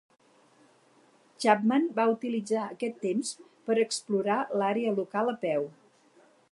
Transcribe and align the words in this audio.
Chapman 1.45 1.85
va 1.99 2.07
utilitzar 2.13 2.63
aquest 2.65 2.99
temps 3.05 3.35
per 3.69 3.79
explorar 3.87 4.43
l'àrea 4.63 4.97
local 5.03 5.33
a 5.37 5.39
peu. 5.47 5.71